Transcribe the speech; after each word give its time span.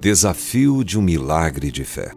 Desafio 0.00 0.82
de 0.82 0.98
um 0.98 1.02
milagre 1.02 1.70
de 1.70 1.84
fé. 1.84 2.10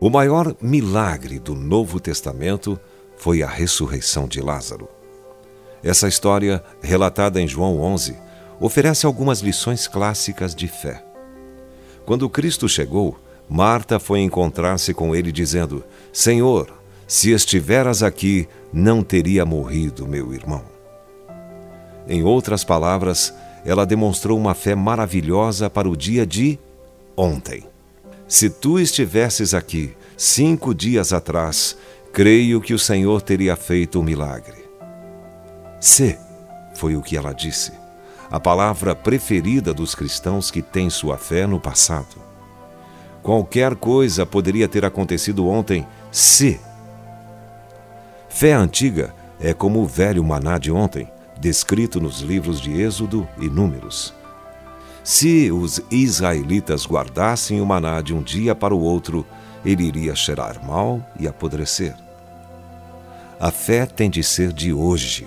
O 0.00 0.08
maior 0.08 0.56
milagre 0.58 1.38
do 1.38 1.54
Novo 1.54 2.00
Testamento 2.00 2.80
foi 3.18 3.42
a 3.42 3.46
ressurreição 3.46 4.26
de 4.26 4.40
Lázaro. 4.40 4.88
Essa 5.84 6.08
história, 6.08 6.64
relatada 6.80 7.38
em 7.38 7.46
João 7.46 7.78
11, 7.82 8.16
oferece 8.58 9.04
algumas 9.04 9.40
lições 9.40 9.86
clássicas 9.86 10.54
de 10.54 10.66
fé. 10.66 11.04
Quando 12.06 12.30
Cristo 12.30 12.66
chegou, 12.70 13.18
Marta 13.46 14.00
foi 14.00 14.20
encontrar-se 14.20 14.94
com 14.94 15.14
ele, 15.14 15.30
dizendo: 15.30 15.84
Senhor, 16.10 16.72
se 17.06 17.30
estiveras 17.32 18.02
aqui, 18.02 18.48
não 18.72 19.02
teria 19.02 19.44
morrido 19.44 20.06
meu 20.06 20.34
irmão. 20.34 20.64
Em 22.08 22.22
outras 22.22 22.64
palavras, 22.64 23.32
ela 23.64 23.84
demonstrou 23.84 24.38
uma 24.38 24.54
fé 24.54 24.74
maravilhosa 24.74 25.68
para 25.70 25.88
o 25.88 25.96
dia 25.96 26.26
de 26.26 26.58
ontem. 27.16 27.64
Se 28.28 28.50
tu 28.50 28.78
estivesses 28.78 29.54
aqui 29.54 29.94
cinco 30.16 30.74
dias 30.74 31.12
atrás, 31.12 31.76
creio 32.12 32.60
que 32.60 32.74
o 32.74 32.78
Senhor 32.78 33.22
teria 33.22 33.56
feito 33.56 34.00
um 34.00 34.02
milagre. 34.02 34.64
Se, 35.80 36.18
foi 36.74 36.96
o 36.96 37.02
que 37.02 37.16
ela 37.16 37.32
disse, 37.32 37.72
a 38.30 38.40
palavra 38.40 38.94
preferida 38.94 39.72
dos 39.72 39.94
cristãos 39.94 40.50
que 40.50 40.62
têm 40.62 40.90
sua 40.90 41.16
fé 41.16 41.46
no 41.46 41.60
passado. 41.60 42.16
Qualquer 43.22 43.74
coisa 43.76 44.24
poderia 44.24 44.68
ter 44.68 44.84
acontecido 44.84 45.48
ontem 45.48 45.86
se 46.10 46.60
Fé 48.36 48.52
antiga 48.52 49.14
é 49.40 49.54
como 49.54 49.80
o 49.80 49.86
velho 49.86 50.22
maná 50.22 50.58
de 50.58 50.70
ontem, 50.70 51.10
descrito 51.40 51.98
nos 51.98 52.20
livros 52.20 52.60
de 52.60 52.70
Êxodo 52.82 53.26
e 53.40 53.48
Números. 53.48 54.12
Se 55.02 55.50
os 55.50 55.80
israelitas 55.90 56.84
guardassem 56.84 57.62
o 57.62 57.64
maná 57.64 58.02
de 58.02 58.12
um 58.12 58.22
dia 58.22 58.54
para 58.54 58.74
o 58.74 58.80
outro, 58.82 59.26
ele 59.64 59.84
iria 59.84 60.14
cheirar 60.14 60.62
mal 60.62 61.00
e 61.18 61.26
apodrecer. 61.26 61.96
A 63.40 63.50
fé 63.50 63.86
tem 63.86 64.10
de 64.10 64.22
ser 64.22 64.52
de 64.52 64.70
hoje. 64.70 65.26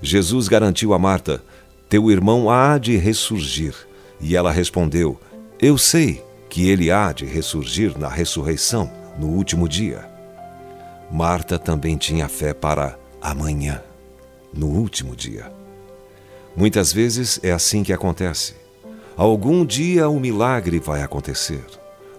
Jesus 0.00 0.48
garantiu 0.48 0.94
a 0.94 0.98
Marta: 0.98 1.42
Teu 1.86 2.10
irmão 2.10 2.48
há 2.48 2.78
de 2.78 2.96
ressurgir. 2.96 3.74
E 4.18 4.34
ela 4.34 4.50
respondeu: 4.50 5.20
Eu 5.60 5.76
sei 5.76 6.24
que 6.48 6.66
ele 6.66 6.90
há 6.90 7.12
de 7.12 7.26
ressurgir 7.26 7.98
na 7.98 8.08
ressurreição, 8.08 8.90
no 9.18 9.26
último 9.26 9.68
dia. 9.68 10.16
Marta 11.10 11.58
também 11.58 11.96
tinha 11.96 12.28
fé 12.28 12.52
para 12.52 12.98
amanhã, 13.20 13.82
no 14.52 14.66
último 14.66 15.16
dia. 15.16 15.50
Muitas 16.54 16.92
vezes 16.92 17.40
é 17.42 17.50
assim 17.50 17.82
que 17.82 17.92
acontece. 17.92 18.54
Algum 19.16 19.64
dia 19.64 20.08
o 20.08 20.20
milagre 20.20 20.78
vai 20.78 21.02
acontecer. 21.02 21.64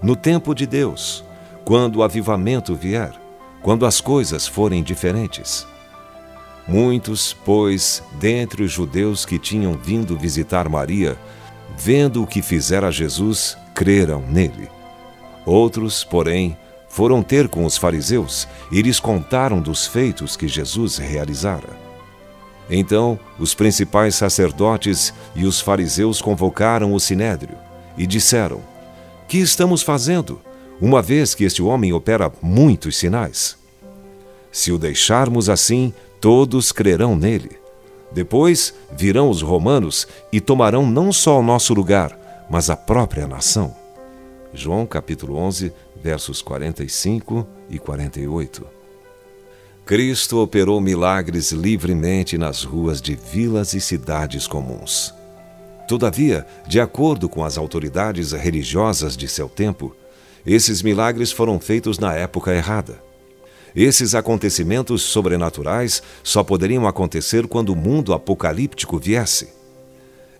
No 0.01 0.15
tempo 0.15 0.55
de 0.55 0.65
Deus, 0.65 1.23
quando 1.63 1.97
o 1.97 2.03
avivamento 2.03 2.75
vier, 2.75 3.13
quando 3.61 3.85
as 3.85 4.01
coisas 4.01 4.47
forem 4.47 4.81
diferentes. 4.81 5.67
Muitos, 6.67 7.35
pois, 7.45 8.03
dentre 8.19 8.63
os 8.63 8.71
judeus 8.71 9.25
que 9.25 9.37
tinham 9.37 9.73
vindo 9.73 10.17
visitar 10.17 10.69
Maria, 10.69 11.17
vendo 11.77 12.23
o 12.23 12.27
que 12.27 12.41
fizera 12.41 12.91
Jesus, 12.91 13.57
creram 13.73 14.21
nele. 14.21 14.69
Outros, 15.45 16.03
porém, 16.03 16.57
foram 16.89 17.21
ter 17.21 17.47
com 17.47 17.63
os 17.65 17.77
fariseus 17.77 18.47
e 18.71 18.81
lhes 18.81 18.99
contaram 18.99 19.61
dos 19.61 19.85
feitos 19.85 20.35
que 20.35 20.47
Jesus 20.47 20.97
realizara. 20.97 21.77
Então, 22.69 23.19
os 23.39 23.53
principais 23.53 24.15
sacerdotes 24.15 25.13
e 25.35 25.45
os 25.45 25.61
fariseus 25.61 26.21
convocaram 26.21 26.93
o 26.93 26.99
sinédrio 26.99 27.55
e 27.97 28.05
disseram: 28.05 28.61
Que 29.27 29.37
estamos 29.37 29.81
fazendo, 29.81 30.39
uma 30.81 31.01
vez 31.01 31.33
que 31.33 31.43
este 31.43 31.61
homem 31.61 31.93
opera 31.93 32.31
muitos 32.41 32.97
sinais? 32.97 33.57
Se 34.51 34.71
o 34.71 34.77
deixarmos 34.77 35.49
assim, 35.49 35.93
todos 36.19 36.71
crerão 36.71 37.15
nele. 37.15 37.57
Depois 38.11 38.73
virão 38.91 39.29
os 39.29 39.41
romanos 39.41 40.07
e 40.31 40.41
tomarão 40.41 40.85
não 40.85 41.11
só 41.11 41.39
o 41.39 41.43
nosso 41.43 41.73
lugar, 41.73 42.17
mas 42.49 42.69
a 42.69 42.75
própria 42.75 43.27
nação. 43.27 43.75
João 44.53 44.85
capítulo 44.85 45.35
11, 45.37 45.71
versos 46.01 46.41
45 46.41 47.47
e 47.69 47.77
48. 47.77 48.65
Cristo 49.85 50.39
operou 50.39 50.81
milagres 50.81 51.51
livremente 51.51 52.37
nas 52.37 52.63
ruas 52.63 53.01
de 53.01 53.15
vilas 53.15 53.73
e 53.73 53.81
cidades 53.81 54.47
comuns. 54.47 55.13
Todavia, 55.87 56.45
de 56.67 56.79
acordo 56.79 57.27
com 57.27 57.43
as 57.43 57.57
autoridades 57.57 58.31
religiosas 58.31 59.15
de 59.15 59.27
seu 59.27 59.47
tempo, 59.49 59.95
esses 60.45 60.81
milagres 60.81 61.31
foram 61.31 61.59
feitos 61.59 61.99
na 61.99 62.13
época 62.13 62.53
errada. 62.53 63.01
Esses 63.75 64.15
acontecimentos 64.15 65.03
sobrenaturais 65.03 66.01
só 66.23 66.43
poderiam 66.43 66.87
acontecer 66.87 67.47
quando 67.47 67.69
o 67.69 67.75
mundo 67.75 68.13
apocalíptico 68.13 68.97
viesse. 68.97 69.58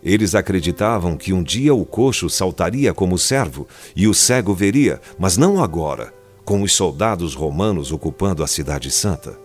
Eles 0.03 0.33
acreditavam 0.33 1.17
que 1.17 1.33
um 1.33 1.43
dia 1.43 1.73
o 1.73 1.85
coxo 1.85 2.29
saltaria 2.29 2.93
como 2.93 3.17
servo 3.17 3.67
e 3.95 4.07
o 4.07 4.13
cego 4.13 4.53
veria, 4.53 5.01
mas 5.17 5.35
não 5.35 5.61
agora, 5.61 6.13
com 6.45 6.61
os 6.61 6.73
soldados 6.73 7.35
romanos 7.35 7.91
ocupando 7.91 8.43
a 8.43 8.47
Cidade 8.47 8.89
Santa. 8.89 9.37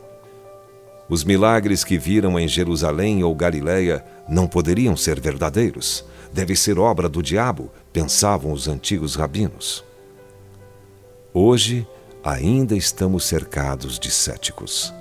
Os 1.08 1.24
milagres 1.24 1.84
que 1.84 1.98
viram 1.98 2.38
em 2.38 2.48
Jerusalém 2.48 3.22
ou 3.22 3.34
Galiléia 3.34 4.04
não 4.28 4.46
poderiam 4.46 4.96
ser 4.96 5.20
verdadeiros. 5.20 6.04
Deve 6.32 6.56
ser 6.56 6.78
obra 6.78 7.08
do 7.08 7.22
diabo, 7.22 7.70
pensavam 7.92 8.52
os 8.52 8.66
antigos 8.66 9.14
rabinos. 9.14 9.84
Hoje, 11.32 11.86
ainda 12.24 12.74
estamos 12.74 13.24
cercados 13.24 13.98
de 13.98 14.10
céticos. 14.10 14.94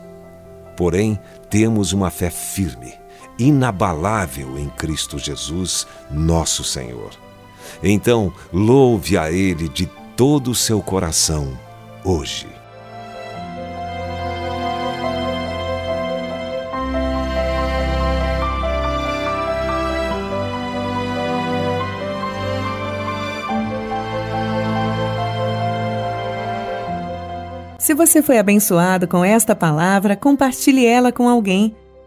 Porém, 0.75 1.18
temos 1.50 1.94
uma 1.94 2.09
fé 2.09 2.30
firme 2.30 3.03
inabalável 3.38 4.58
em 4.58 4.70
Cristo 4.70 5.18
Jesus, 5.18 5.88
nosso 6.12 6.64
Senhor. 6.64 7.12
Então, 7.82 8.34
louve 8.52 9.18
a 9.18 9.32
Ele 9.32 9.68
de 9.68 9.86
todo 10.16 10.52
o 10.52 10.56
seu 10.56 10.82
coração, 10.82 11.58
hoje. 12.04 12.48
Se 27.84 27.94
você 27.94 28.22
foi 28.24 28.40
abençoado 28.40 29.10
com 29.10 29.26
esta 29.26 29.54
palavra, 29.54 30.16
compartilhe 30.16 30.86
ela 30.86 31.12
com 31.12 31.28
alguém. 31.28 31.76